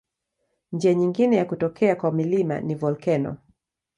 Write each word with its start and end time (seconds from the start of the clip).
Njia 0.71 0.93
nyingine 0.93 1.35
ya 1.37 1.45
kutokea 1.45 1.95
kwa 1.95 2.11
milima 2.11 2.61
ni 2.61 2.75
volkeno. 2.75 3.37